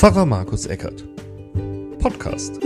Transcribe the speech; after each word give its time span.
Pfarrer 0.00 0.24
Markus 0.24 0.64
Eckert. 0.64 1.04
Podcast. 1.98 2.58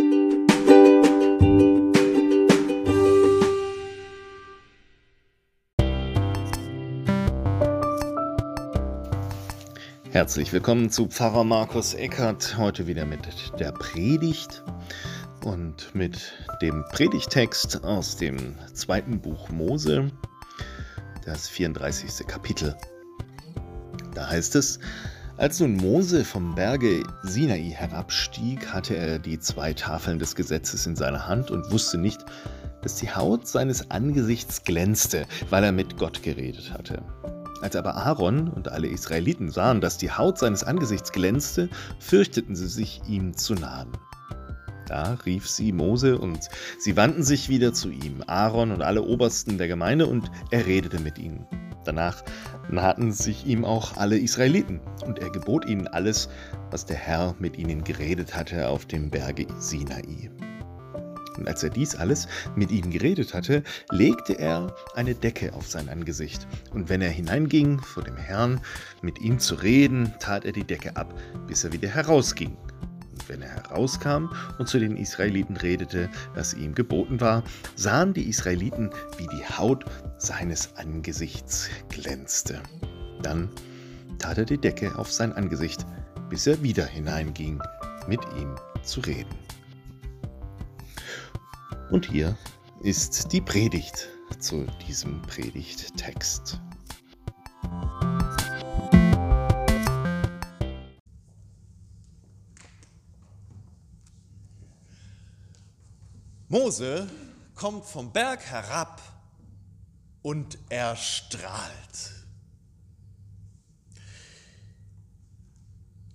Herzlich 10.12 10.52
willkommen 10.52 10.90
zu 10.90 11.08
Pfarrer 11.08 11.42
Markus 11.42 11.94
Eckert. 11.94 12.56
Heute 12.56 12.86
wieder 12.86 13.04
mit 13.04 13.26
der 13.58 13.72
Predigt 13.72 14.62
und 15.44 15.92
mit 15.92 16.34
dem 16.62 16.84
Predigtext 16.92 17.82
aus 17.82 18.16
dem 18.16 18.54
zweiten 18.74 19.20
Buch 19.20 19.48
Mose, 19.48 20.12
das 21.24 21.48
34. 21.48 22.28
Kapitel. 22.28 22.76
Da 24.14 24.28
heißt 24.28 24.54
es, 24.54 24.78
als 25.36 25.60
nun 25.60 25.76
Mose 25.76 26.24
vom 26.24 26.54
Berge 26.54 27.02
Sinai 27.22 27.70
herabstieg, 27.70 28.72
hatte 28.72 28.96
er 28.96 29.18
die 29.18 29.38
zwei 29.40 29.72
Tafeln 29.72 30.18
des 30.18 30.34
Gesetzes 30.34 30.86
in 30.86 30.96
seiner 30.96 31.26
Hand 31.26 31.50
und 31.50 31.70
wusste 31.70 31.98
nicht, 31.98 32.24
dass 32.82 32.96
die 32.96 33.10
Haut 33.10 33.48
seines 33.48 33.90
Angesichts 33.90 34.62
glänzte, 34.64 35.26
weil 35.50 35.64
er 35.64 35.72
mit 35.72 35.96
Gott 35.96 36.22
geredet 36.22 36.72
hatte. 36.72 37.02
Als 37.62 37.76
aber 37.76 37.96
Aaron 37.96 38.48
und 38.48 38.68
alle 38.68 38.88
Israeliten 38.88 39.50
sahen, 39.50 39.80
dass 39.80 39.96
die 39.96 40.10
Haut 40.10 40.38
seines 40.38 40.62
Angesichts 40.62 41.12
glänzte, 41.12 41.68
fürchteten 41.98 42.54
sie 42.54 42.68
sich, 42.68 43.00
ihm 43.08 43.36
zu 43.36 43.54
nahen. 43.54 43.90
Da 44.86 45.18
rief 45.24 45.48
sie 45.48 45.72
Mose 45.72 46.18
und 46.18 46.48
sie 46.78 46.96
wandten 46.96 47.22
sich 47.22 47.48
wieder 47.48 47.72
zu 47.72 47.90
ihm, 47.90 48.22
Aaron 48.26 48.70
und 48.70 48.82
alle 48.82 49.02
Obersten 49.02 49.58
der 49.58 49.68
Gemeinde, 49.68 50.06
und 50.06 50.30
er 50.50 50.66
redete 50.66 51.00
mit 51.00 51.18
ihnen. 51.18 51.46
Danach 51.84 52.22
nahten 52.70 53.12
sich 53.12 53.46
ihm 53.46 53.64
auch 53.64 53.96
alle 53.96 54.18
Israeliten, 54.18 54.80
und 55.04 55.18
er 55.18 55.30
gebot 55.30 55.66
ihnen 55.66 55.86
alles, 55.86 56.28
was 56.70 56.86
der 56.86 56.96
Herr 56.96 57.34
mit 57.38 57.58
ihnen 57.58 57.84
geredet 57.84 58.34
hatte 58.34 58.68
auf 58.68 58.86
dem 58.86 59.10
Berge 59.10 59.46
Sinai. 59.58 60.30
Und 61.36 61.48
als 61.48 61.62
er 61.62 61.70
dies 61.70 61.96
alles 61.96 62.28
mit 62.54 62.70
ihnen 62.70 62.90
geredet 62.90 63.34
hatte, 63.34 63.62
legte 63.90 64.38
er 64.38 64.74
eine 64.94 65.14
Decke 65.14 65.52
auf 65.52 65.66
sein 65.66 65.88
Angesicht. 65.88 66.46
Und 66.72 66.88
wenn 66.88 67.02
er 67.02 67.10
hineinging, 67.10 67.80
vor 67.80 68.04
dem 68.04 68.16
Herrn 68.16 68.60
mit 69.02 69.20
ihm 69.20 69.38
zu 69.38 69.56
reden, 69.56 70.14
tat 70.20 70.44
er 70.44 70.52
die 70.52 70.64
Decke 70.64 70.96
ab, 70.96 71.12
bis 71.46 71.64
er 71.64 71.72
wieder 71.72 71.88
herausging. 71.88 72.56
Wenn 73.28 73.42
er 73.42 73.50
herauskam 73.50 74.28
und 74.58 74.68
zu 74.68 74.78
den 74.78 74.96
Israeliten 74.96 75.56
redete, 75.56 76.10
was 76.34 76.54
ihm 76.54 76.74
geboten 76.74 77.20
war, 77.20 77.42
sahen 77.74 78.14
die 78.14 78.28
Israeliten, 78.28 78.90
wie 79.18 79.26
die 79.26 79.44
Haut 79.44 79.84
seines 80.18 80.76
Angesichts 80.76 81.70
glänzte. 81.88 82.62
Dann 83.22 83.48
tat 84.18 84.38
er 84.38 84.44
die 84.44 84.58
Decke 84.58 84.96
auf 84.98 85.12
sein 85.12 85.32
Angesicht, 85.32 85.86
bis 86.28 86.46
er 86.46 86.62
wieder 86.62 86.86
hineinging, 86.86 87.62
mit 88.06 88.20
ihm 88.38 88.54
zu 88.82 89.00
reden. 89.00 89.34
Und 91.90 92.06
hier 92.06 92.36
ist 92.82 93.32
die 93.32 93.40
Predigt 93.40 94.08
zu 94.38 94.66
diesem 94.86 95.22
Predigttext. 95.22 96.60
Mose 106.54 107.08
kommt 107.56 107.84
vom 107.84 108.12
Berg 108.12 108.40
herab 108.46 109.02
und 110.22 110.56
er 110.68 110.94
strahlt. 110.94 112.12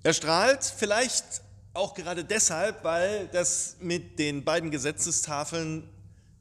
Er 0.02 0.14
strahlt 0.14 0.64
vielleicht 0.64 1.42
auch 1.74 1.94
gerade 1.94 2.24
deshalb, 2.24 2.86
weil 2.86 3.28
das 3.28 3.76
mit 3.82 4.18
den 4.18 4.46
beiden 4.46 4.72
Gesetzestafeln 4.72 5.84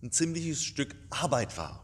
ein 0.01 0.13
ziemliches 0.13 0.63
Stück 0.63 0.95
Arbeit 1.11 1.57
war. 1.57 1.83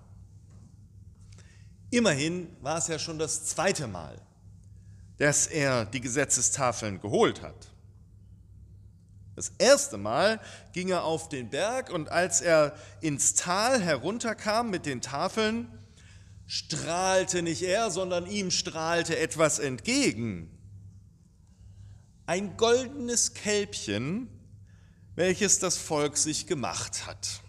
Immerhin 1.91 2.47
war 2.61 2.79
es 2.79 2.87
ja 2.87 3.01
schon 3.01 3.19
das 3.19 3.47
zweite 3.47 3.89
Mal, 3.89 4.23
dass 5.17 5.49
er 5.49 5.85
die 5.85 6.01
Gesetzestafeln 6.01 7.01
geholt 7.01 7.43
hat. 7.43 7.74
Das 9.37 9.53
erste 9.59 9.97
Mal 9.97 10.41
ging 10.73 10.91
er 10.91 11.05
auf 11.05 11.29
den 11.29 11.51
Berg 11.51 11.91
und 11.91 12.09
als 12.09 12.41
er 12.41 12.77
ins 13.01 13.35
Tal 13.35 13.81
herunterkam 13.81 14.71
mit 14.71 14.87
den 14.87 15.01
Tafeln, 15.01 15.69
strahlte 16.47 17.43
nicht 17.43 17.63
er, 17.63 17.91
sondern 17.91 18.27
ihm 18.27 18.51
strahlte 18.51 19.19
etwas 19.19 19.59
entgegen. 19.59 20.51
Ein 22.27 22.57
goldenes 22.57 23.35
Kälbchen, 23.35 24.29
welches 25.15 25.59
das 25.59 25.77
Volk 25.77 26.17
sich 26.17 26.47
gemacht 26.47 27.07
hat. 27.07 27.41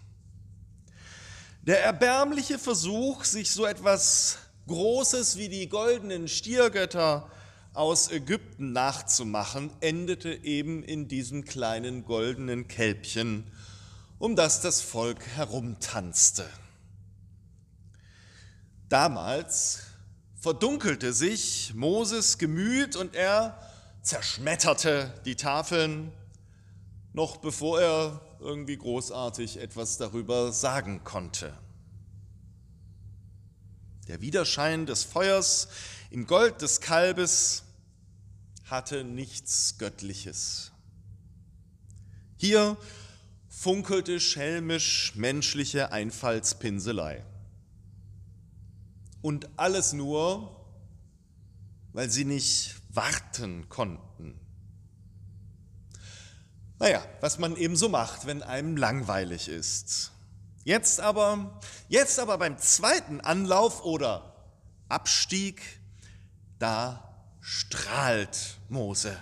Der 1.62 1.82
erbärmliche 1.82 2.58
Versuch, 2.58 3.24
sich 3.24 3.50
so 3.50 3.64
etwas 3.64 4.38
Großes 4.66 5.36
wie 5.36 5.48
die 5.48 5.68
goldenen 5.68 6.28
Stiergötter 6.28 7.30
aus 7.76 8.10
Ägypten 8.10 8.72
nachzumachen, 8.72 9.70
endete 9.80 10.32
eben 10.44 10.82
in 10.82 11.08
diesem 11.08 11.44
kleinen 11.44 12.04
goldenen 12.04 12.68
Kälbchen, 12.68 13.44
um 14.18 14.34
das 14.34 14.60
das 14.60 14.80
Volk 14.80 15.26
herumtanzte. 15.36 16.48
Damals 18.88 19.82
verdunkelte 20.40 21.12
sich 21.12 21.74
Moses 21.74 22.38
Gemüt 22.38 22.96
und 22.96 23.14
er 23.14 23.58
zerschmetterte 24.02 25.12
die 25.24 25.36
Tafeln, 25.36 26.12
noch 27.12 27.38
bevor 27.38 27.80
er 27.80 28.20
irgendwie 28.40 28.76
großartig 28.76 29.58
etwas 29.58 29.96
darüber 29.96 30.52
sagen 30.52 31.02
konnte. 31.02 31.52
Der 34.06 34.20
Widerschein 34.20 34.86
des 34.86 35.02
Feuers 35.02 35.68
im 36.10 36.26
Gold 36.26 36.62
des 36.62 36.80
Kalbes 36.80 37.64
hatte 38.66 39.04
nichts 39.04 39.78
Göttliches. 39.78 40.72
Hier 42.36 42.76
funkelte 43.48 44.20
schelmisch 44.20 45.14
menschliche 45.14 45.92
Einfallspinselei. 45.92 47.24
Und 49.22 49.48
alles 49.56 49.92
nur, 49.92 50.66
weil 51.92 52.10
sie 52.10 52.24
nicht 52.24 52.76
warten 52.90 53.68
konnten. 53.68 54.38
Naja, 56.78 57.02
was 57.20 57.38
man 57.38 57.56
eben 57.56 57.76
so 57.76 57.88
macht, 57.88 58.26
wenn 58.26 58.42
einem 58.42 58.76
langweilig 58.76 59.48
ist. 59.48 60.12
Jetzt 60.64 61.00
aber, 61.00 61.60
jetzt 61.88 62.18
aber 62.18 62.36
beim 62.38 62.58
zweiten 62.58 63.20
Anlauf 63.20 63.84
oder 63.84 64.34
Abstieg, 64.88 65.62
da 66.58 67.15
strahlt 67.48 68.58
Mose. 68.68 69.16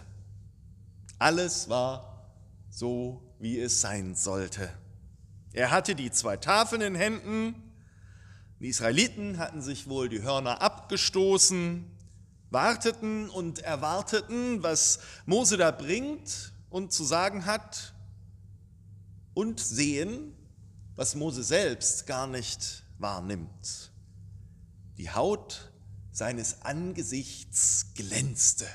Alles 1.18 1.68
war 1.68 2.26
so, 2.70 3.20
wie 3.38 3.60
es 3.60 3.82
sein 3.82 4.14
sollte. 4.14 4.70
Er 5.52 5.70
hatte 5.70 5.94
die 5.94 6.10
zwei 6.10 6.38
Tafeln 6.38 6.80
in 6.80 6.94
Händen. 6.94 7.54
Die 8.60 8.68
Israeliten 8.68 9.36
hatten 9.36 9.60
sich 9.60 9.90
wohl 9.90 10.08
die 10.08 10.22
Hörner 10.22 10.62
abgestoßen, 10.62 11.84
warteten 12.48 13.28
und 13.28 13.58
erwarteten, 13.58 14.62
was 14.62 15.00
Mose 15.26 15.58
da 15.58 15.70
bringt 15.70 16.54
und 16.70 16.94
zu 16.94 17.04
sagen 17.04 17.44
hat, 17.44 17.92
und 19.34 19.60
sehen, 19.60 20.34
was 20.96 21.14
Mose 21.14 21.44
selbst 21.44 22.06
gar 22.06 22.26
nicht 22.26 22.84
wahrnimmt. 22.96 23.92
Die 24.96 25.10
Haut 25.10 25.73
seines 26.14 26.62
Angesichts 26.62 27.86
glänzte. 27.96 28.68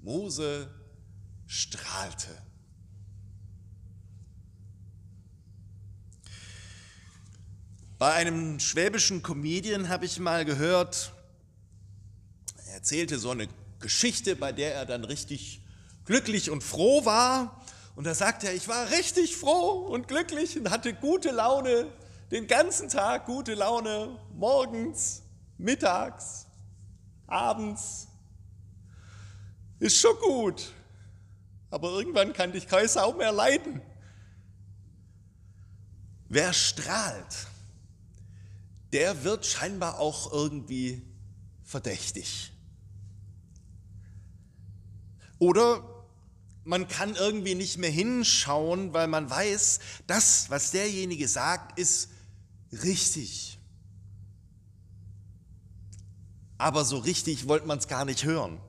Mose 0.00 0.68
strahlte. 1.46 2.30
Bei 7.98 8.14
einem 8.14 8.58
schwäbischen 8.58 9.22
Comedian 9.22 9.90
habe 9.90 10.06
ich 10.06 10.18
mal 10.18 10.46
gehört, 10.46 11.12
er 12.66 12.76
erzählte 12.76 13.18
so 13.18 13.30
eine 13.30 13.46
Geschichte, 13.78 14.34
bei 14.34 14.52
der 14.52 14.74
er 14.74 14.86
dann 14.86 15.04
richtig 15.04 15.60
glücklich 16.06 16.48
und 16.48 16.64
froh 16.64 17.04
war. 17.04 17.62
Und 17.94 18.04
da 18.04 18.14
sagte 18.14 18.46
er, 18.46 18.54
ich 18.54 18.68
war 18.68 18.90
richtig 18.90 19.36
froh 19.36 19.86
und 19.86 20.08
glücklich 20.08 20.58
und 20.58 20.70
hatte 20.70 20.94
gute 20.94 21.30
Laune, 21.30 21.92
den 22.30 22.46
ganzen 22.46 22.88
Tag 22.88 23.26
gute 23.26 23.52
Laune, 23.52 24.18
morgens, 24.34 25.21
mittags, 25.62 26.46
abends. 27.26 28.08
Ist 29.78 29.98
schon 29.98 30.16
gut. 30.18 30.72
Aber 31.70 31.90
irgendwann 31.90 32.32
kann 32.32 32.52
dich 32.52 32.66
kein 32.66 32.86
Sau 32.86 33.12
mehr 33.14 33.32
leiden. 33.32 33.80
Wer 36.28 36.52
strahlt, 36.52 37.46
der 38.92 39.24
wird 39.24 39.46
scheinbar 39.46 39.98
auch 39.98 40.32
irgendwie 40.32 41.02
verdächtig. 41.64 42.52
Oder 45.38 45.82
man 46.64 46.86
kann 46.88 47.16
irgendwie 47.16 47.54
nicht 47.54 47.78
mehr 47.78 47.90
hinschauen, 47.90 48.92
weil 48.92 49.08
man 49.08 49.28
weiß, 49.28 49.80
das, 50.06 50.48
was 50.50 50.70
derjenige 50.70 51.26
sagt, 51.26 51.78
ist 51.78 52.10
richtig. 52.70 53.51
Aber 56.62 56.84
so 56.84 56.98
richtig 56.98 57.48
wollte 57.48 57.66
man 57.66 57.78
es 57.78 57.88
gar 57.88 58.04
nicht 58.04 58.22
hören. 58.22 58.60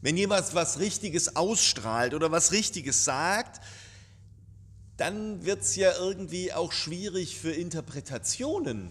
Wenn 0.00 0.16
jemand 0.16 0.54
was 0.54 0.78
Richtiges 0.78 1.36
ausstrahlt 1.36 2.14
oder 2.14 2.32
was 2.32 2.52
Richtiges 2.52 3.04
sagt, 3.04 3.60
dann 4.96 5.44
wird 5.44 5.60
es 5.60 5.76
ja 5.76 5.92
irgendwie 5.98 6.54
auch 6.54 6.72
schwierig 6.72 7.38
für 7.38 7.52
Interpretationen. 7.52 8.90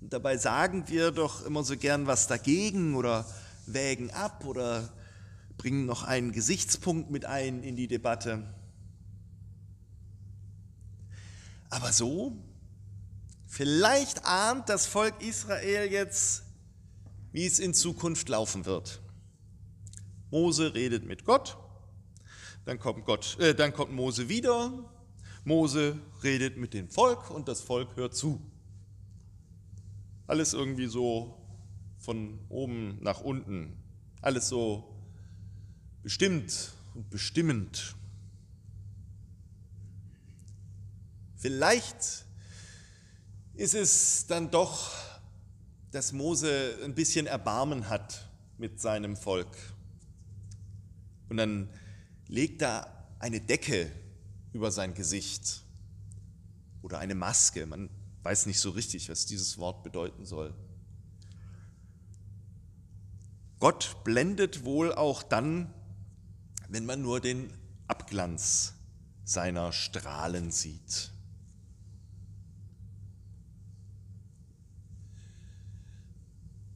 Und 0.00 0.10
dabei 0.14 0.38
sagen 0.38 0.88
wir 0.88 1.10
doch 1.10 1.44
immer 1.44 1.64
so 1.64 1.76
gern 1.76 2.06
was 2.06 2.26
dagegen 2.26 2.94
oder 2.94 3.26
wägen 3.66 4.10
ab 4.10 4.46
oder 4.46 4.88
bringen 5.58 5.84
noch 5.84 6.02
einen 6.02 6.32
Gesichtspunkt 6.32 7.10
mit 7.10 7.26
ein 7.26 7.62
in 7.62 7.76
die 7.76 7.88
Debatte. 7.88 8.42
Aber 11.68 11.92
so, 11.92 12.38
vielleicht 13.54 14.26
ahnt 14.26 14.68
das 14.68 14.86
Volk 14.86 15.22
Israel 15.22 15.90
jetzt, 15.90 16.42
wie 17.30 17.46
es 17.46 17.60
in 17.60 17.72
Zukunft 17.72 18.28
laufen 18.28 18.66
wird. 18.66 19.00
Mose 20.32 20.74
redet 20.74 21.04
mit 21.04 21.24
Gott, 21.24 21.56
dann 22.64 22.80
kommt, 22.80 23.04
Gott, 23.04 23.38
äh, 23.38 23.54
dann 23.54 23.72
kommt 23.72 23.92
Mose 23.92 24.28
wieder, 24.28 24.72
Mose 25.44 26.00
redet 26.24 26.56
mit 26.56 26.74
dem 26.74 26.88
Volk 26.88 27.30
und 27.30 27.46
das 27.46 27.60
Volk 27.60 27.94
hört 27.94 28.16
zu. 28.16 28.40
Alles 30.26 30.52
irgendwie 30.52 30.88
so 30.88 31.40
von 31.98 32.40
oben 32.48 32.98
nach 33.02 33.20
unten. 33.20 33.76
Alles 34.20 34.48
so 34.48 34.96
bestimmt 36.02 36.72
und 36.94 37.08
bestimmend. 37.08 37.94
Vielleicht 41.36 42.23
ist 43.56 43.74
es 43.74 44.26
dann 44.26 44.50
doch, 44.50 44.92
dass 45.90 46.12
Mose 46.12 46.78
ein 46.84 46.94
bisschen 46.94 47.26
Erbarmen 47.26 47.88
hat 47.88 48.28
mit 48.58 48.80
seinem 48.80 49.16
Volk. 49.16 49.56
Und 51.28 51.36
dann 51.36 51.68
legt 52.26 52.62
er 52.62 53.08
eine 53.20 53.40
Decke 53.40 53.90
über 54.52 54.70
sein 54.70 54.94
Gesicht 54.94 55.62
oder 56.82 56.98
eine 56.98 57.14
Maske. 57.14 57.66
Man 57.66 57.90
weiß 58.22 58.46
nicht 58.46 58.60
so 58.60 58.70
richtig, 58.70 59.08
was 59.08 59.26
dieses 59.26 59.58
Wort 59.58 59.82
bedeuten 59.82 60.24
soll. 60.24 60.54
Gott 63.60 64.02
blendet 64.04 64.64
wohl 64.64 64.92
auch 64.92 65.22
dann, 65.22 65.72
wenn 66.68 66.84
man 66.84 67.02
nur 67.02 67.20
den 67.20 67.52
Abglanz 67.86 68.74
seiner 69.24 69.72
Strahlen 69.72 70.50
sieht. 70.50 71.13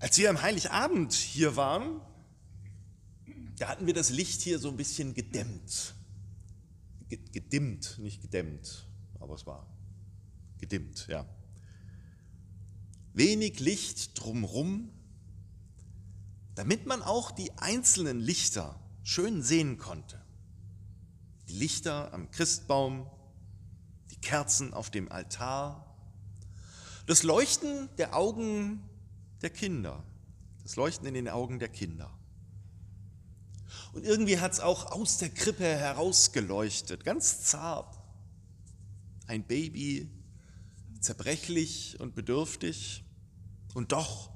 Als 0.00 0.16
wir 0.18 0.30
am 0.30 0.40
Heiligabend 0.40 1.12
hier 1.12 1.56
waren, 1.56 2.00
da 3.58 3.68
hatten 3.68 3.86
wir 3.86 3.94
das 3.94 4.10
Licht 4.10 4.40
hier 4.42 4.58
so 4.58 4.68
ein 4.68 4.76
bisschen 4.76 5.14
gedämmt. 5.14 5.94
Gedimmt, 7.08 7.98
nicht 7.98 8.20
gedämmt, 8.20 8.86
aber 9.18 9.34
es 9.34 9.46
war 9.46 9.66
gedimmt, 10.58 11.06
ja 11.08 11.26
wenig 13.18 13.58
Licht 13.58 14.18
drumherum, 14.18 14.90
damit 16.54 16.86
man 16.86 17.02
auch 17.02 17.32
die 17.32 17.52
einzelnen 17.58 18.20
Lichter 18.20 18.80
schön 19.02 19.42
sehen 19.42 19.76
konnte. 19.76 20.20
Die 21.48 21.54
Lichter 21.54 22.12
am 22.12 22.30
Christbaum, 22.30 23.10
die 24.12 24.20
Kerzen 24.20 24.72
auf 24.72 24.90
dem 24.90 25.10
Altar, 25.10 25.84
das 27.06 27.24
Leuchten 27.24 27.88
der 27.96 28.14
Augen 28.14 28.87
der 29.42 29.50
Kinder, 29.50 30.02
das 30.62 30.76
Leuchten 30.76 31.06
in 31.06 31.14
den 31.14 31.28
Augen 31.28 31.58
der 31.58 31.68
Kinder. 31.68 32.10
Und 33.92 34.04
irgendwie 34.04 34.38
hat 34.38 34.52
es 34.52 34.60
auch 34.60 34.92
aus 34.92 35.18
der 35.18 35.30
Krippe 35.30 35.64
herausgeleuchtet, 35.64 37.04
ganz 37.04 37.44
zart. 37.44 37.98
Ein 39.26 39.44
Baby, 39.44 40.10
zerbrechlich 41.00 41.98
und 42.00 42.14
bedürftig, 42.14 43.04
und 43.74 43.92
doch 43.92 44.30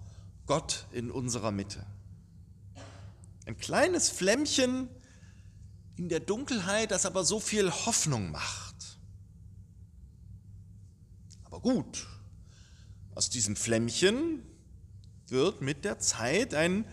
Gott 0.46 0.87
in 0.93 1.10
unserer 1.10 1.50
Mitte. 1.50 1.84
Ein 3.46 3.56
kleines 3.56 4.08
Flämmchen 4.08 4.88
in 5.96 6.08
der 6.08 6.20
Dunkelheit, 6.20 6.90
das 6.90 7.06
aber 7.06 7.25
so 7.25 7.40
viel 7.40 7.70
Hoffnung 7.70 8.31
macht. 8.31 8.98
Aber 11.44 11.60
gut, 11.60 12.06
aus 13.14 13.31
diesem 13.31 13.56
Flämmchen 13.56 14.43
wird 15.32 15.61
mit 15.61 15.84
der 15.84 15.99
Zeit 15.99 16.55
ein 16.55 16.84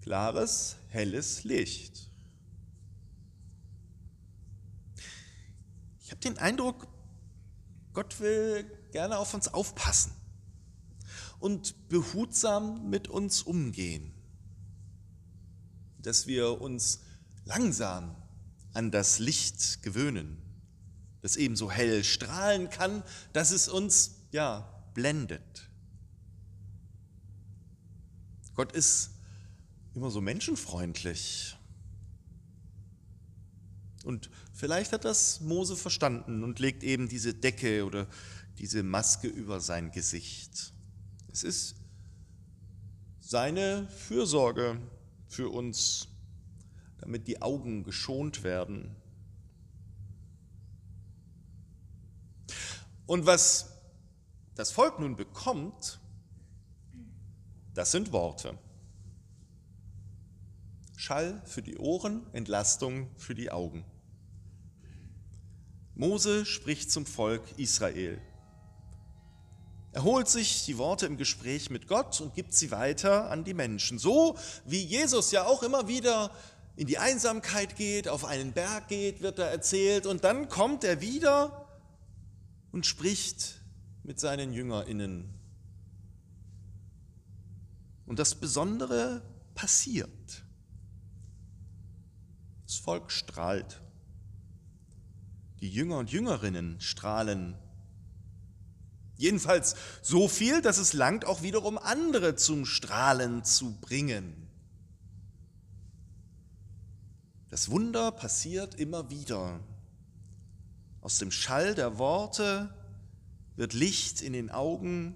klares, 0.00 0.76
helles 0.88 1.44
Licht. 1.44 2.10
Ich 6.00 6.10
habe 6.10 6.20
den 6.20 6.38
Eindruck, 6.38 6.86
Gott 7.92 8.20
will 8.20 8.64
gerne 8.92 9.18
auf 9.18 9.34
uns 9.34 9.48
aufpassen 9.48 10.12
und 11.38 11.88
behutsam 11.88 12.88
mit 12.88 13.08
uns 13.08 13.42
umgehen, 13.42 14.12
dass 15.98 16.26
wir 16.26 16.60
uns 16.60 17.00
langsam 17.44 18.16
an 18.72 18.90
das 18.90 19.18
Licht 19.18 19.82
gewöhnen, 19.82 20.42
das 21.22 21.36
ebenso 21.36 21.70
hell 21.70 22.04
strahlen 22.04 22.70
kann, 22.70 23.02
dass 23.32 23.50
es 23.50 23.68
uns 23.68 24.16
ja 24.30 24.68
blendet. 24.94 25.68
Gott 28.54 28.72
ist 28.72 29.10
immer 29.94 30.10
so 30.10 30.20
menschenfreundlich. 30.20 31.56
Und 34.04 34.30
vielleicht 34.52 34.92
hat 34.92 35.04
das 35.04 35.40
Mose 35.40 35.76
verstanden 35.76 36.44
und 36.44 36.58
legt 36.58 36.82
eben 36.82 37.08
diese 37.08 37.32
Decke 37.32 37.84
oder 37.84 38.06
diese 38.58 38.82
Maske 38.82 39.28
über 39.28 39.60
sein 39.60 39.90
Gesicht. 39.90 40.72
Es 41.32 41.42
ist 41.42 41.76
seine 43.20 43.88
Fürsorge 43.88 44.78
für 45.26 45.48
uns, 45.48 46.08
damit 46.98 47.26
die 47.26 47.40
Augen 47.40 47.82
geschont 47.82 48.42
werden. 48.42 48.94
Und 53.06 53.26
was 53.26 53.70
das 54.54 54.70
Volk 54.70 55.00
nun 55.00 55.16
bekommt, 55.16 55.98
das 57.74 57.90
sind 57.90 58.12
Worte. 58.12 58.56
Schall 60.96 61.42
für 61.44 61.62
die 61.62 61.76
Ohren, 61.76 62.22
Entlastung 62.32 63.10
für 63.16 63.34
die 63.34 63.50
Augen. 63.50 63.84
Mose 65.94 66.46
spricht 66.46 66.90
zum 66.90 67.04
Volk 67.04 67.42
Israel. 67.58 68.20
Er 69.92 70.02
holt 70.02 70.28
sich 70.28 70.64
die 70.64 70.78
Worte 70.78 71.06
im 71.06 71.16
Gespräch 71.16 71.70
mit 71.70 71.86
Gott 71.86 72.20
und 72.20 72.34
gibt 72.34 72.52
sie 72.52 72.72
weiter 72.72 73.30
an 73.30 73.44
die 73.44 73.54
Menschen. 73.54 73.98
So 73.98 74.36
wie 74.64 74.82
Jesus 74.82 75.30
ja 75.30 75.44
auch 75.44 75.62
immer 75.62 75.86
wieder 75.86 76.32
in 76.76 76.88
die 76.88 76.98
Einsamkeit 76.98 77.76
geht, 77.76 78.08
auf 78.08 78.24
einen 78.24 78.52
Berg 78.52 78.88
geht, 78.88 79.20
wird 79.20 79.38
er 79.38 79.50
erzählt 79.50 80.06
und 80.06 80.24
dann 80.24 80.48
kommt 80.48 80.82
er 80.82 81.00
wieder 81.00 81.68
und 82.72 82.86
spricht 82.86 83.60
mit 84.02 84.18
seinen 84.18 84.52
Jüngerinnen. 84.52 85.43
Und 88.06 88.18
das 88.18 88.34
Besondere 88.34 89.22
passiert. 89.54 90.44
Das 92.66 92.76
Volk 92.76 93.10
strahlt. 93.10 93.80
Die 95.60 95.70
Jünger 95.70 95.98
und 95.98 96.10
Jüngerinnen 96.10 96.80
strahlen 96.80 97.56
Jedenfalls 99.16 99.76
so 100.02 100.28
viel, 100.28 100.60
dass 100.60 100.78
es 100.78 100.92
langt, 100.92 101.24
auch 101.24 101.42
wiederum 101.42 101.78
andere 101.78 102.36
zum 102.36 102.66
Strahlen 102.66 103.44
zu 103.44 103.78
bringen. 103.80 104.48
Das 107.48 107.70
Wunder 107.70 108.10
passiert 108.10 108.74
immer 108.74 109.10
wieder. 109.10 109.60
Aus 111.00 111.18
dem 111.18 111.30
Schall 111.30 111.74
der 111.74 111.98
Worte 111.98 112.74
wird 113.54 113.72
Licht 113.72 114.20
in 114.20 114.32
den 114.32 114.50
Augen 114.50 115.14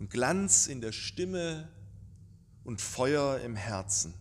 und 0.00 0.10
Glanz 0.10 0.66
in 0.66 0.80
der 0.80 0.92
Stimme 0.92 1.68
und 2.66 2.80
Feuer 2.80 3.40
im 3.40 3.54
Herzen. 3.54 4.12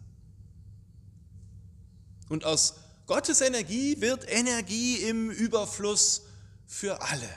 Und 2.29 2.45
aus 2.45 2.75
Gottes 3.07 3.41
Energie 3.41 3.99
wird 4.01 4.29
Energie 4.29 4.97
im 4.97 5.31
Überfluss 5.31 6.21
für 6.67 7.01
alle. 7.01 7.29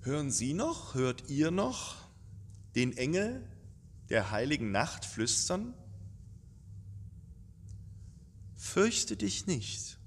Hören 0.00 0.30
Sie 0.30 0.52
noch, 0.52 0.94
hört 0.94 1.30
ihr 1.30 1.50
noch 1.50 1.96
den 2.74 2.94
Engel 2.96 3.48
der 4.10 4.30
heiligen 4.30 4.72
Nacht 4.72 5.06
flüstern? 5.06 5.72
Fürchte 8.56 9.16
dich 9.16 9.46
nicht. 9.46 9.98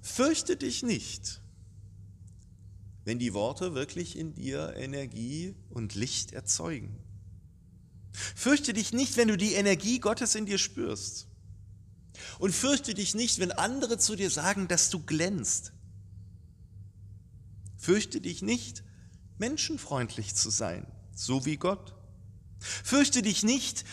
Fürchte 0.00 0.56
dich 0.56 0.82
nicht, 0.82 1.40
wenn 3.08 3.18
die 3.18 3.32
Worte 3.32 3.74
wirklich 3.74 4.18
in 4.18 4.34
dir 4.34 4.74
Energie 4.76 5.54
und 5.70 5.94
Licht 5.94 6.32
erzeugen. 6.32 6.94
Fürchte 8.12 8.74
dich 8.74 8.92
nicht, 8.92 9.16
wenn 9.16 9.28
du 9.28 9.38
die 9.38 9.54
Energie 9.54 9.98
Gottes 9.98 10.34
in 10.34 10.44
dir 10.44 10.58
spürst. 10.58 11.26
Und 12.38 12.54
fürchte 12.54 12.92
dich 12.92 13.14
nicht, 13.14 13.38
wenn 13.38 13.50
andere 13.50 13.96
zu 13.96 14.14
dir 14.14 14.28
sagen, 14.28 14.68
dass 14.68 14.90
du 14.90 15.02
glänzt. 15.02 15.72
Fürchte 17.78 18.20
dich 18.20 18.42
nicht, 18.42 18.84
menschenfreundlich 19.38 20.34
zu 20.34 20.50
sein, 20.50 20.86
so 21.14 21.46
wie 21.46 21.56
Gott. 21.56 21.94
Fürchte 22.60 23.22
dich 23.22 23.42
nicht, 23.42 23.86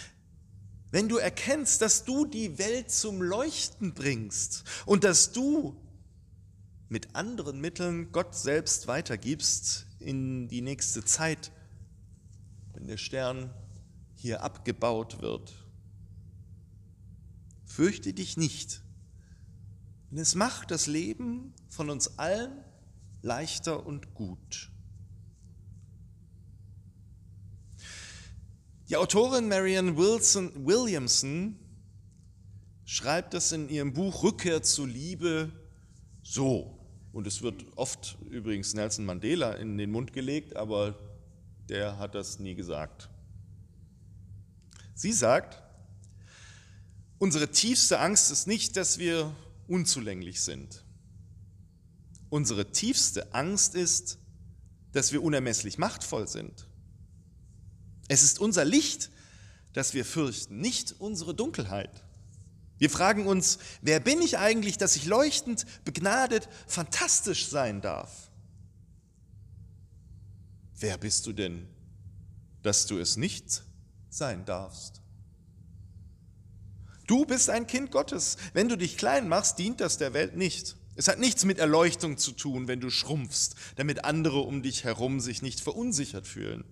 wenn 0.92 1.08
du 1.08 1.16
erkennst, 1.16 1.82
dass 1.82 2.04
du 2.04 2.26
die 2.26 2.58
Welt 2.58 2.92
zum 2.92 3.22
Leuchten 3.22 3.94
bringst 3.94 4.66
und 4.86 5.06
dass 5.06 5.32
du 5.32 5.85
mit 6.90 7.16
anderen 7.16 7.60
Mitteln 7.60 8.12
Gott 8.12 8.36
selbst 8.36 8.88
weitergibst 8.88 9.88
in 10.00 10.48
die 10.48 10.62
nächste 10.62 11.04
Zeit, 11.04 11.52
wenn 12.74 12.88
der 12.88 12.98
Stern 12.98 13.54
hier 14.16 14.44
abgebaut 14.44 15.22
wird. 15.22 15.54
Fürchte 17.66 18.14
dich 18.14 18.38
nicht, 18.38 18.82
denn 20.12 20.20
es 20.20 20.36
macht 20.36 20.72
das 20.72 20.88
Leben 20.88 21.54
von 21.68 21.90
uns 21.90 22.20
allen 22.20 22.64
leichter 23.22 23.86
und 23.86 24.14
gut. 24.14 24.72
Die 28.88 28.98
Autorin 28.98 29.48
Marianne 29.48 29.98
Wilson, 29.98 30.52
Williamson 30.66 31.58
schreibt 32.86 33.34
das 33.34 33.52
in 33.52 33.68
ihrem 33.68 33.94
Buch 33.94 34.22
Rückkehr 34.22 34.62
zur 34.62 34.88
Liebe 34.88 35.52
so. 36.22 36.75
Und 37.16 37.28
es 37.28 37.42
wird 37.42 37.66
oft 37.78 38.18
übrigens 38.30 38.74
Nelson 38.74 39.06
Mandela 39.06 39.54
in 39.54 39.78
den 39.78 39.90
Mund 39.90 40.12
gelegt, 40.12 40.58
aber 40.58 41.00
der 41.70 41.98
hat 41.98 42.14
das 42.14 42.40
nie 42.40 42.56
gesagt. 42.56 43.08
Sie 44.96 45.14
sagt, 45.14 45.64
unsere 47.18 47.50
tiefste 47.50 48.02
Angst 48.02 48.32
ist 48.32 48.48
nicht, 48.48 48.76
dass 48.76 49.00
wir 49.00 49.34
unzulänglich 49.70 50.42
sind. 50.42 50.84
Unsere 52.28 52.74
tiefste 52.74 53.34
Angst 53.34 53.76
ist, 53.76 54.18
dass 54.92 55.14
wir 55.14 55.24
unermesslich 55.24 55.78
machtvoll 55.78 56.28
sind. 56.28 56.68
Es 58.10 58.24
ist 58.24 58.40
unser 58.40 58.66
Licht, 58.66 59.10
das 59.72 59.94
wir 59.94 60.04
fürchten, 60.04 60.60
nicht 60.60 60.96
unsere 61.00 61.34
Dunkelheit. 61.34 62.04
Wir 62.78 62.90
fragen 62.90 63.26
uns, 63.26 63.60
wer 63.82 64.00
bin 64.00 64.22
ich 64.22 64.38
eigentlich, 64.38 64.78
dass 64.78 64.96
ich 64.96 65.06
leuchtend, 65.06 65.66
begnadet, 65.86 66.50
fantastisch 66.68 67.48
sein 67.48 67.82
darf? 67.82 68.30
Wer 70.78 70.98
bist 70.98 71.26
du 71.26 71.34
denn, 71.34 71.68
dass 72.64 72.86
du 72.86 72.98
es 72.98 73.16
nicht 73.16 73.64
sein 74.10 74.44
darfst? 74.44 75.02
Du 77.08 77.26
bist 77.26 77.50
ein 77.50 77.68
Kind 77.68 77.92
Gottes. 77.92 78.38
Wenn 78.54 78.68
du 78.68 78.78
dich 78.78 78.98
klein 78.98 79.30
machst, 79.30 79.60
dient 79.60 79.80
das 79.80 79.98
der 79.98 80.14
Welt 80.14 80.36
nicht. 80.36 80.76
Es 80.96 81.08
hat 81.08 81.20
nichts 81.20 81.46
mit 81.46 81.60
Erleuchtung 81.60 82.18
zu 82.18 82.32
tun, 82.32 82.68
wenn 82.68 82.80
du 82.80 82.90
schrumpfst, 82.90 83.56
damit 83.76 84.06
andere 84.06 84.40
um 84.40 84.64
dich 84.64 84.84
herum 84.84 85.20
sich 85.20 85.42
nicht 85.42 85.62
verunsichert 85.62 86.26
fühlen. 86.26 86.64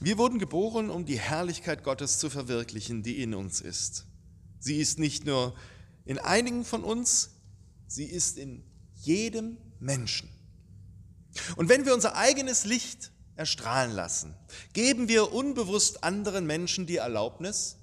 Wir 0.00 0.18
wurden 0.18 0.38
geboren, 0.38 0.90
um 0.90 1.04
die 1.04 1.18
Herrlichkeit 1.18 1.82
Gottes 1.82 2.18
zu 2.18 2.30
verwirklichen, 2.30 3.02
die 3.02 3.22
in 3.22 3.34
uns 3.34 3.60
ist. 3.60 4.07
Sie 4.58 4.76
ist 4.76 4.98
nicht 4.98 5.26
nur 5.26 5.54
in 6.04 6.18
einigen 6.18 6.64
von 6.64 6.84
uns, 6.84 7.30
sie 7.86 8.04
ist 8.04 8.38
in 8.38 8.64
jedem 8.94 9.58
Menschen. 9.78 10.28
Und 11.56 11.68
wenn 11.68 11.84
wir 11.84 11.94
unser 11.94 12.16
eigenes 12.16 12.64
Licht 12.64 13.12
erstrahlen 13.36 13.92
lassen, 13.92 14.34
geben 14.72 15.08
wir 15.08 15.32
unbewusst 15.32 16.02
anderen 16.02 16.46
Menschen 16.46 16.86
die 16.86 16.96
Erlaubnis, 16.96 17.76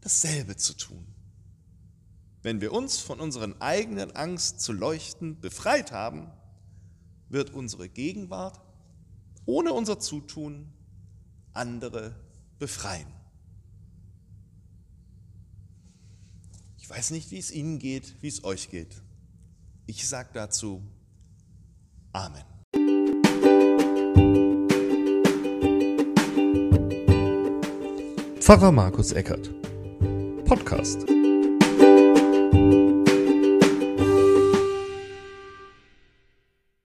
dasselbe 0.00 0.56
zu 0.56 0.74
tun. 0.74 1.06
Wenn 2.42 2.60
wir 2.60 2.72
uns 2.72 2.98
von 2.98 3.18
unseren 3.18 3.60
eigenen 3.60 4.14
Angst 4.14 4.60
zu 4.60 4.72
leuchten 4.72 5.40
befreit 5.40 5.90
haben, 5.90 6.30
wird 7.28 7.50
unsere 7.50 7.88
Gegenwart 7.88 8.60
ohne 9.46 9.72
unser 9.72 9.98
Zutun 9.98 10.72
andere 11.52 12.14
befreien. 12.58 13.12
Ich 16.86 16.90
weiß 16.90 17.10
nicht, 17.10 17.32
wie 17.32 17.38
es 17.38 17.50
Ihnen 17.50 17.80
geht, 17.80 18.14
wie 18.20 18.28
es 18.28 18.44
euch 18.44 18.70
geht. 18.70 19.02
Ich 19.86 20.06
sage 20.06 20.28
dazu 20.32 20.84
Amen. 22.12 22.44
Pfarrer 28.38 28.70
Markus 28.70 29.10
Eckert 29.10 29.50
Podcast. 30.44 31.15